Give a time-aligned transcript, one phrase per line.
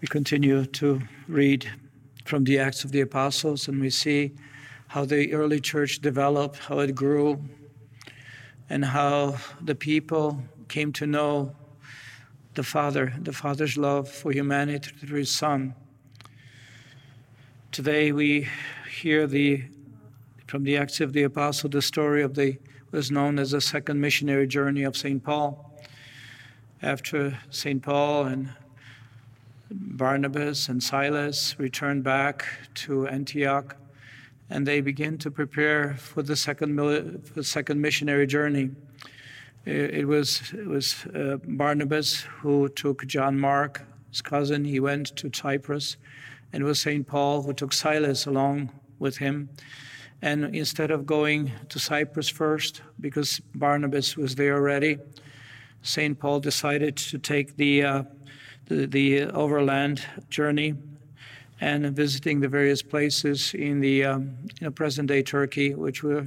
[0.00, 1.70] We continue to read
[2.24, 4.32] from the Acts of the Apostles, and we see
[4.88, 7.38] how the early church developed, how it grew,
[8.70, 11.54] and how the people came to know
[12.54, 15.74] the Father, the Father's love for humanity through His Son.
[17.70, 18.48] Today we
[18.90, 19.64] hear the
[20.46, 22.56] from the Acts of the Apostle the story of the
[22.90, 25.22] was known as the second missionary journey of St.
[25.22, 25.78] Paul.
[26.82, 27.82] After St.
[27.82, 28.54] Paul and
[29.70, 33.76] Barnabas and Silas returned back to Antioch,
[34.48, 38.70] and they begin to prepare for the second, for the second missionary journey.
[39.64, 45.30] It was, it was uh, Barnabas who took John Mark, his cousin, he went to
[45.32, 45.96] Cyprus,
[46.52, 47.06] and it was St.
[47.06, 49.50] Paul who took Silas along with him.
[50.22, 54.98] And instead of going to Cyprus first, because Barnabas was there already,
[55.82, 56.18] St.
[56.18, 58.02] Paul decided to take the, uh,
[58.70, 60.74] the, overland journey
[61.60, 64.34] and visiting the various places in the um,
[64.74, 66.26] present day Turkey, which were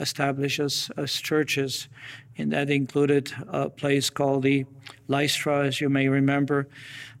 [0.00, 1.88] established as, as churches.
[2.36, 4.66] And that included a place called the
[5.06, 6.66] Lystra, as you may remember,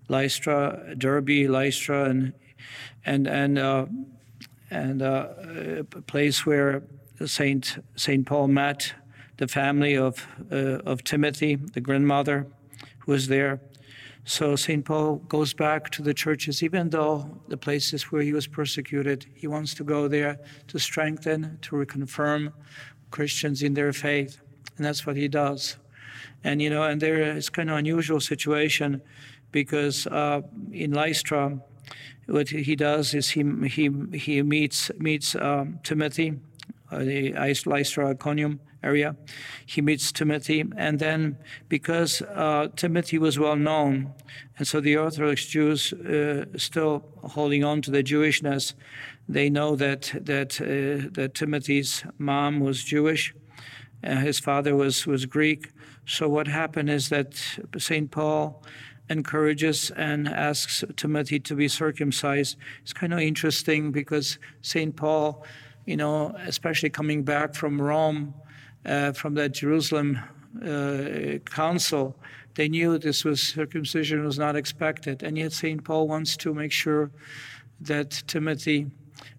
[0.08, 2.32] Lystra, Derbe, Lystra, and
[3.04, 3.86] and and uh,
[4.70, 5.28] and uh,
[5.78, 6.82] a place where
[7.24, 8.94] Saint Saint Paul met
[9.36, 12.46] the family of uh, of Timothy, the grandmother,
[13.00, 13.60] who was there.
[14.24, 14.84] So St.
[14.84, 19.48] Paul goes back to the churches, even though the places where he was persecuted, he
[19.48, 22.52] wants to go there to strengthen, to reconfirm
[23.10, 24.40] Christians in their faith.
[24.76, 25.76] And that's what he does.
[26.44, 29.02] And, you know, and there is kind of unusual situation
[29.50, 31.60] because uh, in Lystra,
[32.26, 36.38] what he does is he, he, he meets, meets um, Timothy,
[36.90, 37.32] uh, the
[37.66, 39.16] Lystra Iconium, area.
[39.66, 41.38] He meets Timothy, and then
[41.68, 44.12] because uh, Timothy was well known,
[44.58, 48.74] and so the Orthodox Jews uh, still holding on to their Jewishness,
[49.28, 53.34] they know that that uh, that Timothy's mom was Jewish,
[54.02, 55.70] his father was was Greek.
[56.04, 57.40] So what happened is that
[57.78, 58.62] Saint Paul
[59.08, 62.56] encourages and asks Timothy to be circumcised.
[62.82, 65.44] It's kind of interesting because Saint Paul,
[65.86, 68.34] you know, especially coming back from Rome
[68.84, 70.18] from that Jerusalem
[70.60, 72.16] uh, council,
[72.54, 76.72] they knew this was circumcision was not expected, and yet Saint Paul wants to make
[76.72, 77.10] sure
[77.80, 78.90] that Timothy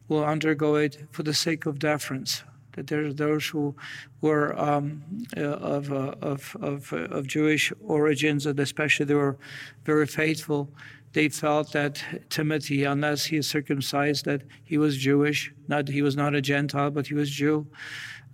[0.07, 2.43] will undergo it for the sake of deference.
[2.73, 3.75] That there are those who
[4.21, 5.03] were um,
[5.37, 9.37] uh, of, uh, of, of, uh, of Jewish origins, and especially they were
[9.85, 10.69] very faithful.
[11.13, 15.53] They felt that Timothy, unless he is circumcised, that he was Jewish.
[15.67, 17.67] Not he was not a Gentile, but he was Jew.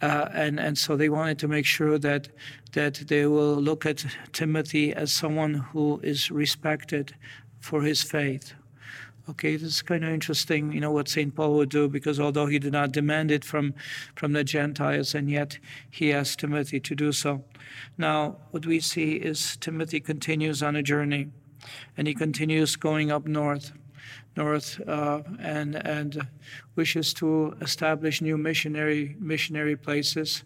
[0.02, 2.30] Uh, and and so they wanted to make sure that
[2.72, 7.16] that they will look at Timothy as someone who is respected
[7.60, 8.54] for his faith.
[9.30, 11.36] Okay, this is kind of interesting, you know, what St.
[11.36, 13.76] Paul would do, because although he did not demand it from,
[14.16, 15.60] from the Gentiles, and yet
[15.92, 17.44] he asked Timothy to do so.
[17.96, 21.30] Now, what we see is Timothy continues on a journey,
[21.98, 23.72] and he continues going up north
[24.36, 26.28] north uh, and and
[26.76, 30.44] wishes to establish new missionary missionary places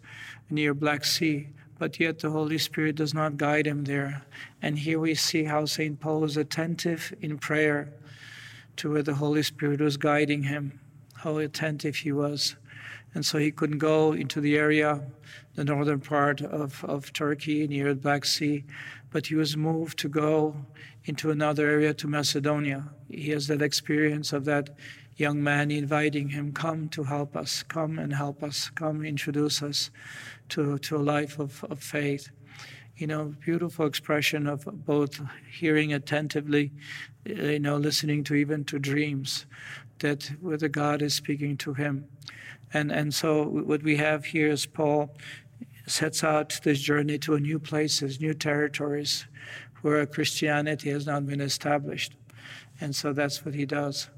[0.50, 1.48] near Black Sea.
[1.78, 4.22] But yet the Holy Spirit does not guide him there.
[4.62, 5.98] And here we see how St.
[5.98, 7.92] Paul is attentive in prayer
[8.76, 10.78] to where the Holy Spirit was guiding him,
[11.14, 12.56] how attentive he was.
[13.14, 15.02] And so he couldn't go into the area,
[15.54, 18.64] the northern part of, of Turkey near the Black Sea,
[19.14, 20.56] but he was moved to go
[21.04, 22.90] into another area to Macedonia.
[23.08, 24.70] He has that experience of that
[25.14, 29.92] young man inviting him, Come to help us, come and help us, come introduce us
[30.48, 32.30] to, to a life of, of faith.
[32.96, 36.72] You know, beautiful expression of both hearing attentively,
[37.30, 39.46] uh, you know, listening to even to dreams,
[40.00, 42.08] that whether God is speaking to him.
[42.72, 45.16] And, and so what we have here is Paul
[45.86, 49.26] sets out this journey to new places, new territories
[49.82, 52.14] where Christianity has not been established.
[52.80, 54.08] And so that's what he does.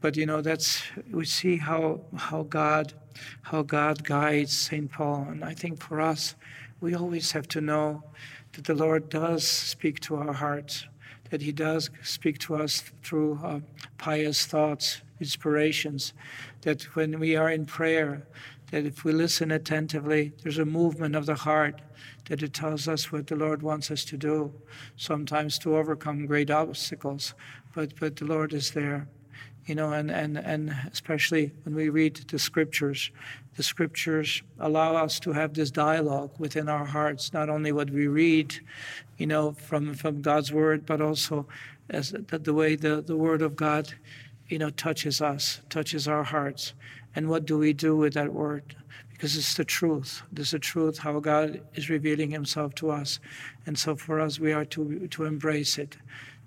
[0.00, 2.94] But you know, that's we see how how God
[3.42, 4.90] how God guides St.
[4.90, 5.26] Paul.
[5.30, 6.34] And I think for us,
[6.80, 8.04] we always have to know
[8.52, 10.86] that the Lord does speak to our hearts,
[11.30, 13.60] that He does speak to us through uh,
[13.98, 16.12] pious thoughts, inspirations,
[16.62, 18.26] that when we are in prayer,
[18.70, 21.80] that if we listen attentively, there's a movement of the heart
[22.28, 24.52] that it tells us what the Lord wants us to do,
[24.96, 27.34] sometimes to overcome great obstacles,
[27.74, 29.08] but, but the Lord is there.
[29.68, 33.10] you know, and, and, and especially when we read the scriptures,
[33.56, 38.06] the scriptures allow us to have this dialogue within our hearts, not only what we
[38.06, 38.54] read,
[39.18, 41.46] you know, from, from God's word, but also
[41.90, 43.92] as the, the way the, the word of God,
[44.48, 46.74] you know, touches us, touches our hearts.
[47.14, 48.76] And what do we do with that word?
[49.10, 50.22] Because it's the truth.
[50.36, 53.18] It's the truth how God is revealing himself to us.
[53.66, 55.96] And so for us, we are to, to embrace it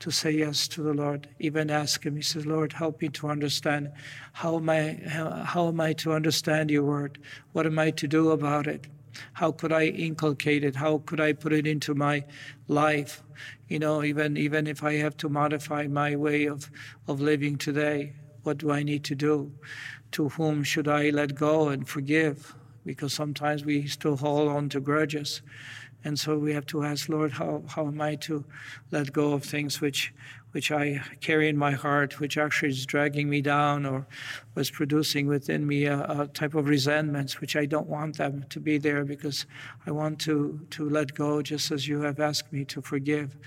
[0.01, 1.29] to say yes to the Lord.
[1.39, 2.15] Even ask Him.
[2.15, 3.91] He says, Lord, help me to understand.
[4.33, 4.99] How am I?
[5.07, 7.19] How, how am I to understand Your Word?
[7.53, 8.87] What am I to do about it?
[9.33, 10.75] How could I inculcate it?
[10.75, 12.25] How could I put it into my
[12.67, 13.23] life?
[13.67, 16.69] You know, even even if I have to modify my way of
[17.07, 18.13] of living today,
[18.43, 19.51] what do I need to do?
[20.11, 22.55] To whom should I let go and forgive?
[22.85, 25.41] Because sometimes we still hold on to grudges.
[26.03, 28.43] And so we have to ask, Lord, how, how am I to
[28.91, 30.13] let go of things which,
[30.51, 34.07] which I carry in my heart, which actually is dragging me down or
[34.55, 38.59] was producing within me a, a, type of resentments, which I don't want them to
[38.59, 39.45] be there because
[39.85, 43.37] I want to, to let go just as you have asked me to forgive.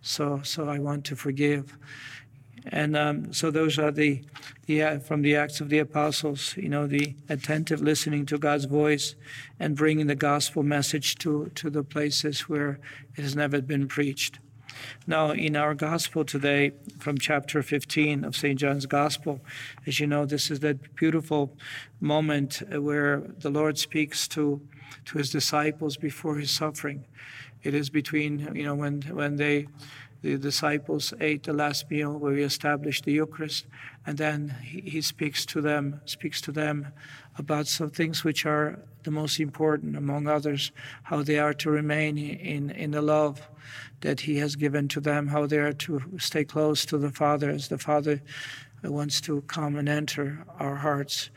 [0.00, 1.76] So, so I want to forgive.
[2.66, 4.22] And um, so those are the,
[4.66, 8.64] the uh, from the Acts of the Apostles, you know, the attentive listening to God's
[8.64, 9.14] voice
[9.60, 12.78] and bringing the gospel message to, to the places where
[13.16, 14.38] it has never been preached.
[15.06, 18.58] Now, in our gospel today, from chapter 15 of St.
[18.58, 19.40] John's Gospel,
[19.86, 21.56] as you know, this is that beautiful
[22.00, 24.60] moment where the Lord speaks to,
[25.06, 27.04] to his disciples before his suffering.
[27.62, 29.68] It is between, you know, when, when they
[30.24, 33.66] the disciples ate the last meal where he established the Eucharist,
[34.06, 36.86] and then he, he speaks to them, speaks to them
[37.36, 40.72] about some things which are the most important, among others,
[41.02, 43.46] how they are to remain in, in the love
[44.00, 47.50] that he has given to them, how they are to stay close to the Father
[47.50, 48.22] as the Father
[48.82, 51.28] wants to come and enter our hearts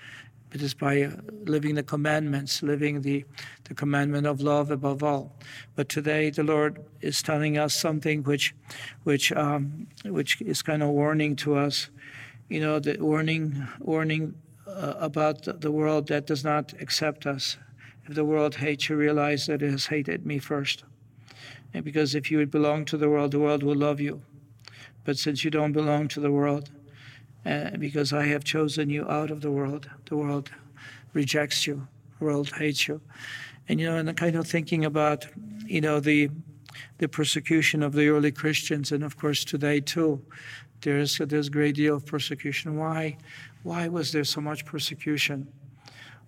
[0.57, 1.11] it is by uh,
[1.45, 3.23] living the commandments, living the,
[3.65, 5.35] the commandment of love above all.
[5.75, 8.55] But today the Lord is telling us something which,
[9.03, 11.91] which, um, which is kind of warning to us.
[12.49, 14.33] You know, the warning, warning
[14.67, 17.57] uh, about the world that does not accept us.
[18.05, 20.83] If the world hates you, realize that it has hated me first.
[21.71, 24.23] And because if you belong to the world, the world will love you.
[25.03, 26.71] But since you don't belong to the world,
[27.47, 29.89] uh, because I have chosen you out of the world.
[30.05, 30.51] The world
[31.13, 31.87] rejects you,
[32.19, 32.99] the world hates you.
[33.69, 35.27] And, you know, and kind of thinking about,
[35.65, 36.29] you know, the,
[36.97, 40.21] the persecution of the early Christians, and of course today too,
[40.81, 42.77] there's, there's a great deal of persecution.
[42.77, 43.17] Why?
[43.63, 45.47] Why was there so much persecution?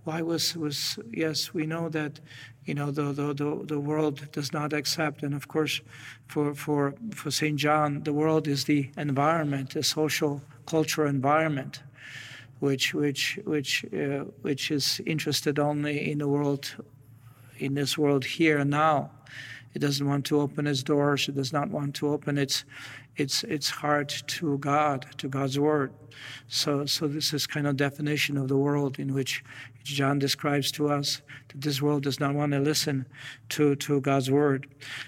[0.06, 2.19] Why was, was yes, we know that,
[2.69, 5.24] you know, the, the, the, the world does not accept.
[5.24, 5.81] And of course,
[6.27, 7.57] for, for, for St.
[7.57, 11.81] John, the world is the environment, the social cultural environment,
[12.60, 16.75] which which which uh, which is interested only in the world,
[17.57, 19.10] in this world here and now.
[19.74, 21.27] It doesn't want to open its doors.
[21.27, 22.66] It does not want to open its
[23.15, 25.94] its its heart to God, to God's word.
[26.47, 29.44] So so this is kind of definition of the world in which
[29.83, 33.06] John describes to us that this world does not want to listen
[33.50, 34.67] to, to God's word.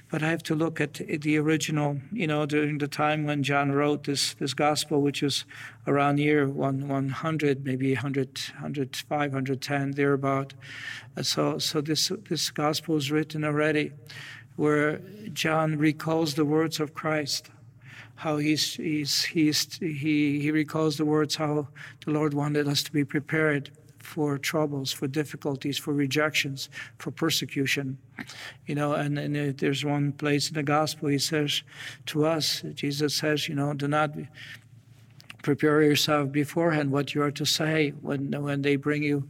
[0.09, 3.71] But I have to look at the original, you know, during the time when John
[3.71, 5.45] wrote this, this gospel, which was
[5.87, 10.53] around year one, 100, maybe 100, 105, 110, thereabout.
[11.15, 13.91] Uh, so, so this, this gospel is written already
[14.55, 14.99] where
[15.33, 17.49] John recalls the words of Christ
[18.21, 21.67] how he's, he's, he's, he, he recalls the words how
[22.05, 27.97] the Lord wanted us to be prepared for troubles, for difficulties, for rejections, for persecution.
[28.67, 31.63] You know, and, and there's one place in the gospel he says
[32.07, 34.11] to us, Jesus says, you know, do not
[35.43, 39.27] prepare yourself beforehand what you are to say when, when they bring you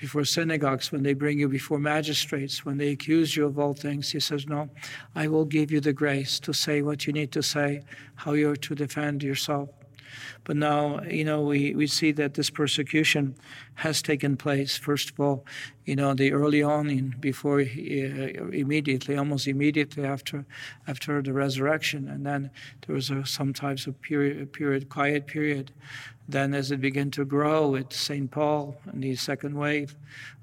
[0.00, 4.10] before synagogues, when they bring you before magistrates, when they accuse you of all things.
[4.10, 4.68] He says, No,
[5.14, 7.82] I will give you the grace to say what you need to say,
[8.16, 9.68] how you're to defend yourself.
[10.44, 13.36] But now, you know, we, we see that this persecution
[13.76, 14.76] has taken place.
[14.76, 15.46] First of all,
[15.84, 20.44] you know, the early on, in, before uh, immediately, almost immediately after
[20.86, 22.50] after the resurrection, and then
[22.86, 25.72] there was a, some types of period, period, quiet period.
[26.28, 29.96] Then, as it began to grow with Saint Paul and the second wave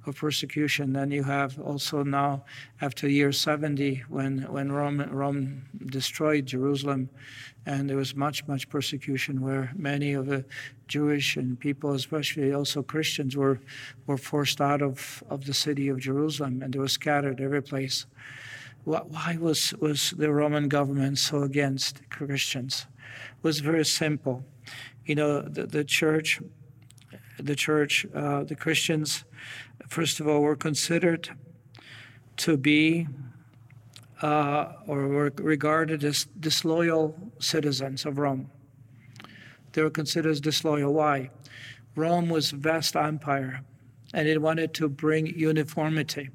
[0.06, 2.44] of persecution, then you have also now,
[2.82, 7.10] after year 70, when when Rome Rome destroyed Jerusalem
[7.66, 10.46] and there was much, much persecution where many of the
[10.88, 13.60] Jewish and people, especially also Christians, were,
[14.08, 18.06] were forced out of, of the city of Jerusalem and they were scattered every place.
[18.84, 22.88] Why was, was the Roman government so against Christians?
[23.38, 24.44] It was very simple.
[25.06, 26.42] You know, the, the church,
[27.40, 29.26] the church, uh, the Christians,
[29.88, 31.30] first of all, were considered
[32.38, 33.08] to be
[34.22, 38.50] uh, or were regarded as disloyal citizens of Rome.
[39.74, 40.94] They were considered as disloyal.
[40.94, 41.30] Why?
[41.96, 43.62] Rome was a vast empire,
[44.14, 46.30] and it wanted to bring uniformity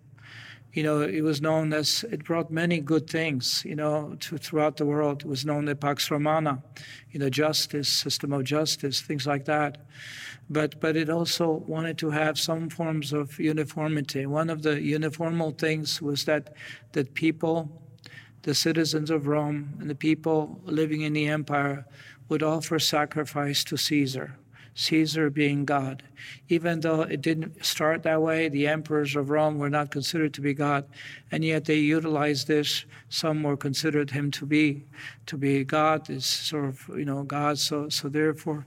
[0.75, 4.77] you know, it was known as, it brought many good things, you know, to, throughout
[4.77, 5.23] the world.
[5.23, 6.63] It was known as Pax Romana,
[7.13, 9.79] you know, justice, system of justice, things like that.
[10.51, 14.27] But, but it also wanted to have some forms of uniformity.
[14.27, 16.55] One of the uniformal things was that,
[16.93, 17.81] that people,
[18.43, 21.87] the citizens of Rome and the people living in the empire
[22.29, 24.37] would offer sacrifice to Caesar
[24.75, 26.03] Caesar being God.
[26.49, 30.41] Even though it didn't start that way, the emperors of Rome were not considered to
[30.41, 30.85] be God,
[31.31, 32.85] and yet they utilized this.
[33.09, 34.85] Some were considered him to be
[35.27, 37.59] to be God, is sort of you know God.
[37.59, 38.67] So so therefore.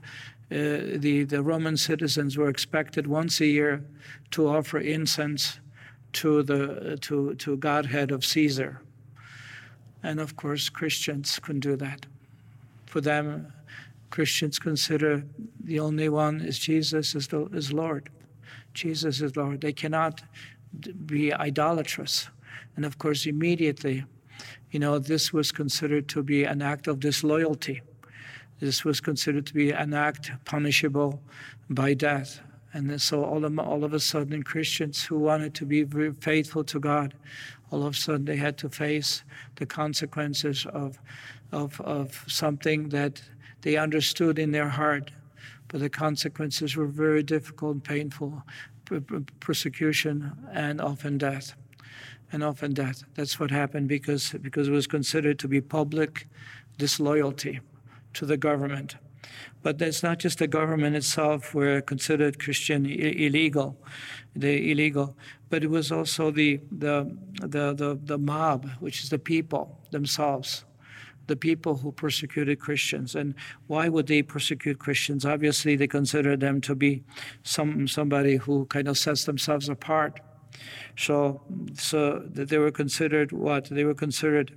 [0.50, 3.84] Uh, the, the Roman citizens were expected once a year
[4.30, 5.60] to offer incense
[6.14, 8.80] to the to, to Godhead of Caesar.
[10.02, 12.06] And of course, Christians couldn't do that.
[12.88, 13.52] For them,
[14.10, 15.22] Christians consider
[15.62, 18.08] the only one is Jesus is, the, is Lord.
[18.72, 19.60] Jesus is Lord.
[19.60, 20.22] They cannot
[21.06, 22.28] be idolatrous.
[22.76, 24.04] And of course, immediately,
[24.70, 27.82] you know, this was considered to be an act of disloyalty.
[28.60, 31.22] This was considered to be an act punishable
[31.68, 32.40] by death.
[32.72, 35.84] And so all of, all of a sudden, Christians who wanted to be
[36.20, 37.14] faithful to God,
[37.70, 39.24] all of a sudden they had to face
[39.56, 40.98] the consequences of,
[41.52, 43.22] of, of something that
[43.62, 45.10] they understood in their heart,
[45.68, 48.42] but the consequences were very difficult and painful
[49.40, 51.54] persecution and often death.
[52.30, 53.04] And often death.
[53.14, 56.28] That's what happened because, because it was considered to be public
[56.76, 57.60] disloyalty
[58.14, 58.96] to the government.
[59.62, 63.76] But it's not just the government itself were considered Christian illegal,
[64.36, 65.16] the illegal,
[65.50, 70.64] but it was also the, the, the, the, the mob, which is the people themselves
[71.28, 73.14] the people who persecuted Christians.
[73.14, 73.34] And
[73.68, 75.24] why would they persecute Christians?
[75.24, 77.04] Obviously, they consider them to be
[77.44, 80.20] some somebody who kind of sets themselves apart.
[80.96, 81.42] So,
[81.74, 83.66] so they were considered what?
[83.66, 84.56] They were considered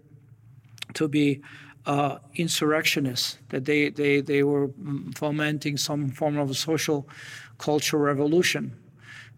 [0.96, 1.42] to be
[1.86, 4.70] uh, insurrectionists, that they, they, they were
[5.16, 7.08] fomenting some form of a social
[7.58, 8.76] cultural revolution.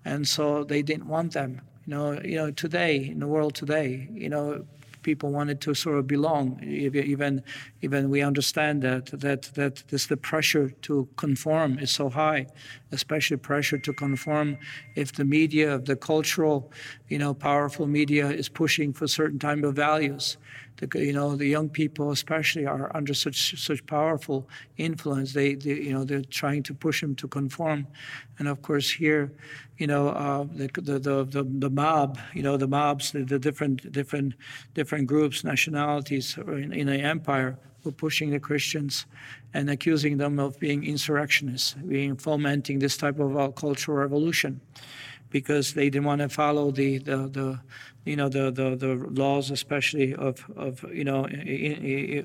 [0.06, 1.62] And so they didn't want them.
[1.86, 4.66] You know, you know, today, in the world today, you know,
[5.04, 6.64] people wanted to sort of belong.
[6.64, 7.44] Even,
[7.82, 12.48] even we understand that that that this the pressure to conform is so high,
[12.92, 14.58] especially pressure to conform
[14.96, 16.72] if the media, the cultural,
[17.10, 20.38] you know, powerful media is pushing for certain type of values
[20.78, 25.34] the, you know the young people especially are under such such powerful influence.
[25.34, 27.88] They, they you know they're trying to push them to conform,
[28.40, 29.32] and of course here,
[29.78, 33.92] you know uh, the, the, the the mob, you know the mobs, the, the different
[33.92, 34.34] different
[34.74, 39.06] different groups, nationalities in, in the empire were pushing the Christians
[39.54, 44.62] and accusing them of being insurrectionists, being fomenting this type of uh, cultural revolution
[45.34, 47.60] because they didn't want to follow the, the, the
[48.06, 51.26] you know the, the, the laws especially of, of you know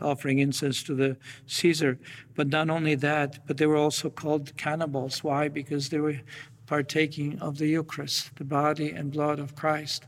[0.02, 1.98] offering incense to the Caesar.
[2.36, 5.24] But not only that, but they were also called cannibals.
[5.24, 5.48] Why?
[5.48, 6.20] Because they were
[6.66, 10.04] partaking of the Eucharist, the body and blood of Christ.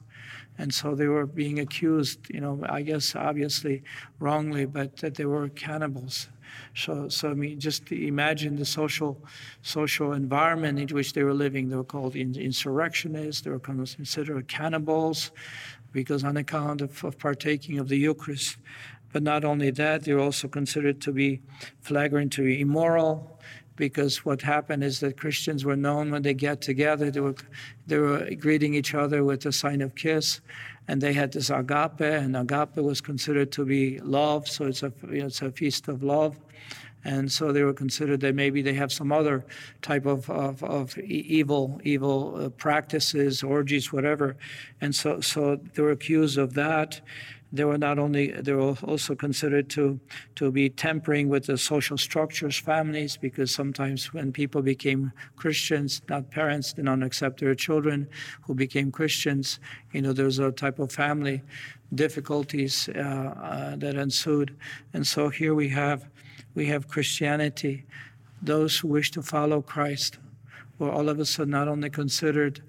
[0.59, 3.83] And so they were being accused, you know, I guess obviously
[4.19, 6.29] wrongly, but that they were cannibals.
[6.75, 9.23] So, so I mean, just imagine the social,
[9.63, 11.69] social environment in which they were living.
[11.69, 13.43] They were called insurrectionists.
[13.43, 15.31] They were considered cannibals,
[15.93, 18.57] because on account of, of partaking of the Eucharist.
[19.13, 21.43] But not only that, they were also considered to be
[21.81, 23.41] flagrantly immoral,
[23.81, 27.35] because what happened is that Christians were known when they get together, they were,
[27.87, 30.41] they were greeting each other with a sign of kiss,
[30.87, 34.93] and they had this agape, and agape was considered to be love, so it's a,
[35.11, 36.39] you know, it's a feast of love.
[37.03, 39.47] And so they were considered that maybe they have some other
[39.81, 44.37] type of, of, of evil evil uh, practices, orgies, whatever.
[44.83, 47.01] And so, so they were accused of that
[47.53, 49.99] they were not only they were also considered to
[50.37, 56.31] to be tampering with the social structures families because sometimes when people became christians not
[56.31, 58.09] parents did not accept their children
[58.43, 59.59] who became christians
[59.93, 61.43] you know there's a type of family
[61.95, 64.57] difficulties uh, uh, that ensued.
[64.93, 66.09] And so here we have
[66.55, 67.85] we have christianity.
[68.43, 70.19] Those who wish to follow christ
[70.79, 72.63] were all of a sudden not only considered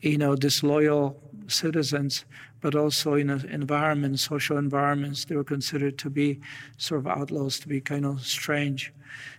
[0.00, 2.24] you know disloyal citizens,
[2.60, 6.40] but also in environments, social environments, they were considered to be
[6.76, 8.92] sort of outlaws, to be kind of strange.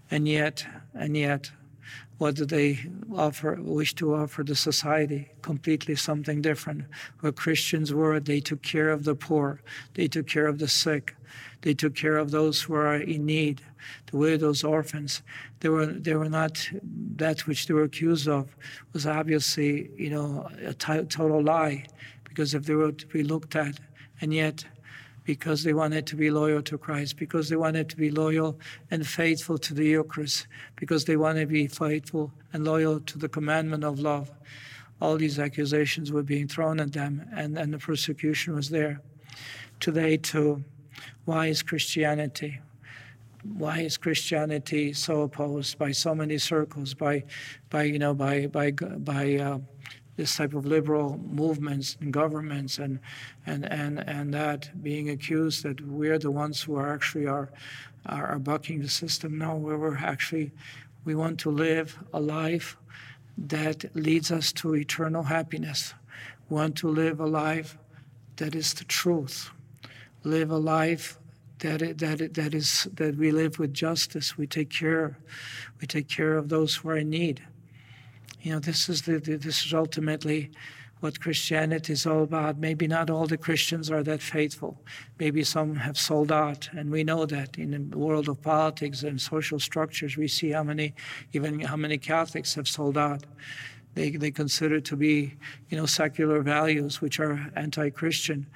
[0.09, 1.51] And yet, and yet,
[2.17, 2.79] what did they
[3.15, 5.29] offer, wish to offer the society?
[5.41, 6.85] Completely something different.
[7.19, 9.61] What Christians were, they took care of the poor,
[9.93, 11.15] they took care of the sick,
[11.61, 13.61] they took care of those who are in need,
[14.11, 15.21] the widows, orphans.
[15.59, 16.69] They were, they were not
[17.15, 18.55] that which they were accused of
[18.93, 21.85] was obviously, you know, a t- total lie,
[22.37, 23.79] because if they were to be looked at,
[24.21, 24.63] and yet
[25.23, 28.59] because they wanted to be loyal to Christ, because they wanted to be loyal
[28.91, 33.27] and faithful to the Eucharist, because they wanted to be faithful and loyal to the
[33.27, 34.29] commandment of love.
[35.01, 39.01] All these accusations were being thrown at them, and, and the persecution was there.
[39.79, 40.63] Today, too,
[41.25, 42.61] why is Christianity?
[43.57, 47.23] Why is Christianity so opposed by so many circles, by,
[47.71, 49.59] by you know, by by by uh,
[50.17, 52.99] this type of liberal movements and governments and
[53.45, 57.49] and and and that being accused that we're the ones who are actually are
[58.07, 59.37] are, are bucking the system.
[59.37, 60.51] No, we're actually
[61.05, 62.75] we want to live a life
[63.37, 65.93] that leads us to eternal happiness.
[66.49, 67.77] We want to live a life
[68.37, 69.51] that is the truth.
[70.23, 71.19] Live a life
[71.59, 74.37] that that that is that we live with justice.
[74.37, 75.17] We take care,
[75.79, 77.43] we take care of those who are in need.
[78.47, 80.51] You know, this is the, this is ultimately
[81.01, 82.57] what Christianity is all about.
[82.57, 84.81] Maybe not all the Christians are that faithful.
[85.19, 89.19] Maybe some have sold out, and we know that in the world of politics and
[89.19, 90.93] social structures, we see how many,
[91.33, 93.25] even how many Catholics have sold out.
[93.95, 95.35] They they consider to be,
[95.67, 98.47] you know, secular values which are anti-Christian.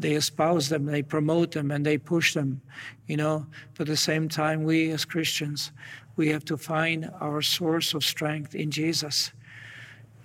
[0.00, 2.60] They espouse them, they promote them, and they push them.
[3.06, 5.70] You know, but at the same time, we as Christians,
[6.16, 9.32] we have to find our source of strength in Jesus,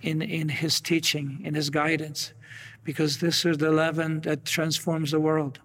[0.01, 2.33] in, in his teaching, in his guidance,
[2.83, 5.59] because this is the leaven that transforms the world.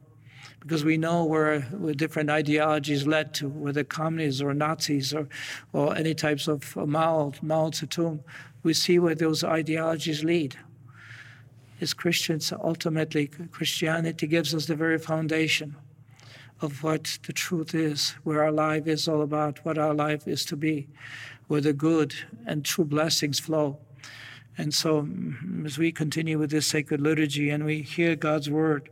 [0.61, 5.28] Because we know where, where different ideologies led to, whether communists or Nazis or,
[5.73, 8.21] or any types of Mao, Mao Zedong,
[8.62, 10.57] we see where those ideologies lead.
[11.81, 15.76] As Christians, ultimately, Christianity gives us the very foundation
[16.61, 20.45] of what the truth is, where our life is all about, what our life is
[20.47, 20.88] to be,
[21.49, 22.14] where the good
[22.47, 23.78] and true blessings flow.
[24.59, 28.88] And so, mm, as we continue with this sacred liturgy and we hear God's word,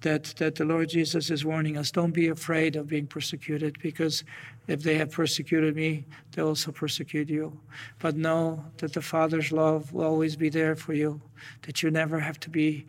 [0.00, 4.22] that, that the Lord Jesus is warning us don't be afraid of being persecuted because
[4.68, 7.58] if they have persecuted me, they also persecute you.
[7.98, 11.20] But know that the Father's love will always be there for you,
[11.62, 12.86] that you never have to be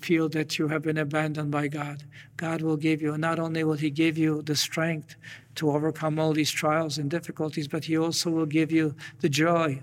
[0.00, 2.02] feel that you have been abandoned by God.
[2.36, 5.16] God will give you, not only will He give you the strength
[5.58, 9.82] to overcome all these trials and difficulties, but He also will give you the joy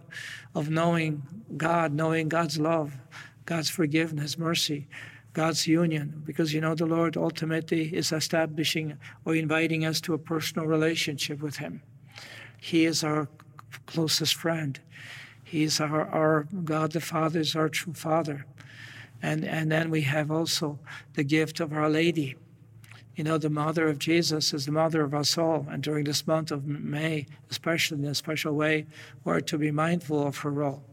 [0.53, 1.23] of knowing
[1.57, 2.97] God, knowing God's love,
[3.45, 4.87] God's forgiveness, mercy,
[5.33, 10.17] God's union, because you know the Lord ultimately is establishing or inviting us to a
[10.17, 11.81] personal relationship with Him.
[12.57, 13.27] He is our
[13.85, 14.79] closest friend.
[15.43, 18.45] He's our, our God the Father is our true Father.
[19.21, 20.79] And, and then we have also
[21.13, 22.35] the gift of Our Lady.
[23.15, 25.65] You know, the mother of Jesus is the mother of us all.
[25.69, 28.87] And during this month of May, especially in a special way,
[29.23, 30.83] we're to be mindful of her role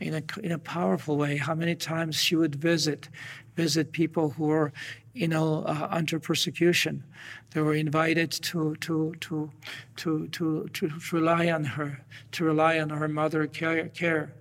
[0.00, 1.36] in a, in a powerful way.
[1.36, 3.10] How many times she would visit,
[3.56, 4.72] visit people who were,
[5.12, 7.04] you know, uh, under persecution.
[7.50, 9.50] They were invited to, to, to,
[9.96, 13.88] to, to, to, rely on her, to rely on her mother care.
[13.88, 14.32] care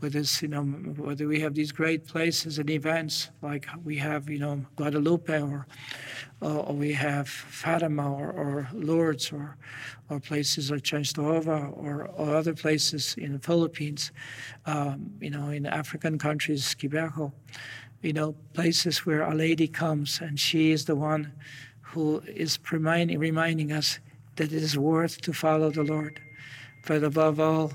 [0.00, 4.30] with this, you know, whether we have these great places and events like we have,
[4.30, 5.66] you know, Guadalupe or,
[6.40, 9.56] or we have Fatima or, or Lourdes or,
[10.08, 14.12] or places like Częstochowa or, or other places in the Philippines,
[14.66, 17.32] um, you know, in African countries, Kibeho,
[18.00, 21.32] you know, places where a lady comes and she is the one
[21.82, 23.98] who is reminding, reminding us
[24.36, 26.20] that it is worth to follow the Lord.
[26.86, 27.72] But above all,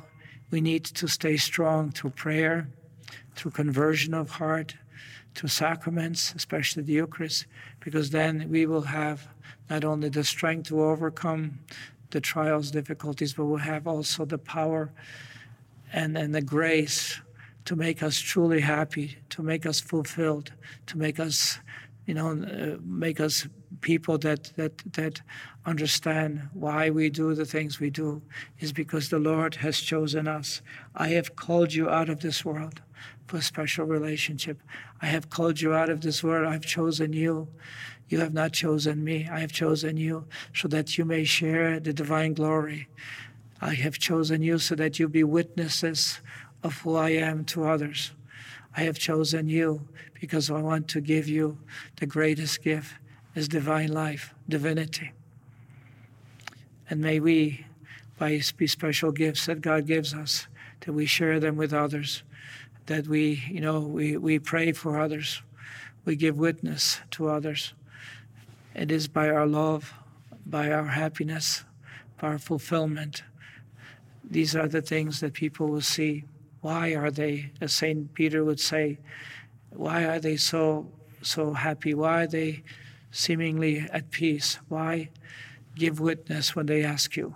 [0.55, 2.69] we need to stay strong through prayer,
[3.35, 4.73] through conversion of heart,
[5.33, 7.45] through sacraments, especially the Eucharist,
[7.81, 9.27] because then we will have
[9.69, 11.59] not only the strength to overcome
[12.11, 14.93] the trials, difficulties, but we'll have also the power
[15.91, 17.19] and, and the grace
[17.65, 20.53] to make us truly happy, to make us fulfilled,
[20.85, 21.59] to make us,
[22.05, 23.45] you know, uh, make us
[23.81, 25.21] people that, that, that
[25.65, 28.21] understand why we do the things we do
[28.59, 30.61] is because the Lord has chosen us.
[30.95, 32.81] I have called you out of this world
[33.27, 34.61] for a special relationship.
[35.01, 36.47] I have called you out of this world.
[36.47, 37.47] I've chosen you.
[38.07, 39.27] You have not chosen me.
[39.31, 42.87] I have chosen you so that you may share the divine glory.
[43.61, 46.21] I have chosen you so that you be witnesses
[46.63, 48.11] of who I am to others.
[48.77, 49.87] I have chosen you
[50.19, 51.57] because I want to give you
[51.95, 52.93] the greatest gift
[53.35, 55.11] is divine life, divinity.
[56.89, 57.65] And may we,
[58.17, 60.47] by these special gifts that God gives us,
[60.81, 62.23] that we share them with others,
[62.85, 65.41] that we, you know, we, we pray for others,
[66.05, 67.73] we give witness to others.
[68.73, 69.93] It is by our love,
[70.45, 71.63] by our happiness,
[72.21, 73.23] by our fulfillment.
[74.23, 76.25] These are the things that people will see.
[76.61, 78.13] Why are they, as St.
[78.13, 78.99] Peter would say,
[79.71, 81.93] why are they so so happy?
[81.93, 82.63] Why are they
[83.15, 84.59] seemingly at peace?
[84.67, 85.09] Why
[85.75, 87.35] give witness when they ask you?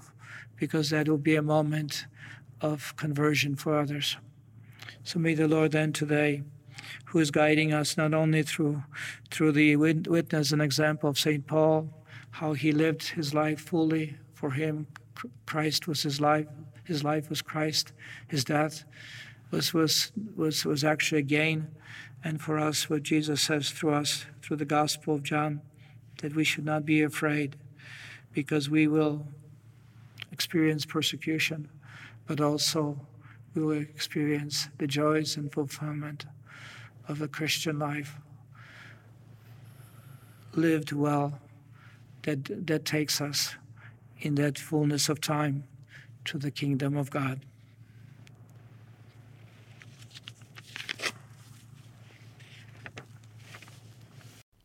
[0.58, 2.06] Because that will be a moment
[2.60, 4.18] of conversion for others.
[5.04, 6.44] So may the Lord then today,
[7.06, 8.84] who is guiding us not only through
[9.32, 11.90] through the witness and example of Saint Paul,
[12.32, 14.88] how he lived his life fully for him.
[15.46, 16.48] Christ was his life.
[16.84, 17.94] His life was Christ.
[18.28, 18.84] His death
[19.52, 21.68] was was was was actually a gain.
[22.24, 25.62] And for us, what Jesus says through us, through the Gospel of John,
[26.20, 27.56] that we should not be afraid
[28.34, 29.26] because we will
[30.32, 31.68] experience persecution,
[32.28, 33.00] but also
[33.56, 36.26] we will experience the joys and fulfillment
[37.08, 38.16] of a Christian life
[40.54, 41.40] lived well
[42.24, 43.56] that, that takes us
[44.20, 45.64] in that fullness of time
[46.26, 47.40] to the kingdom of God.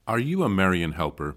[0.06, 1.36] Are you a Marian helper?